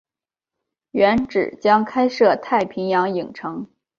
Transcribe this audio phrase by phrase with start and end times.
[0.93, 3.69] 原址将开设太平洋影城。